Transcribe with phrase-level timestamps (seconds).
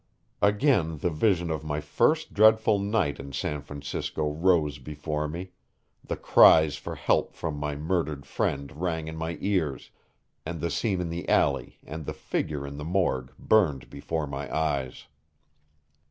[0.41, 5.51] Again the vision of my first dreadful night in San Francisco rose before me,
[6.03, 9.91] the cries for help from my murdered friend rang in my ears,
[10.43, 14.51] and the scene in the alley and the figure in the morgue burned before my
[14.51, 15.05] eyes.